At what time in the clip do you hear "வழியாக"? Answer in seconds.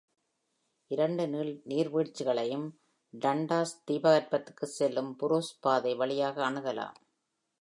5.95-6.49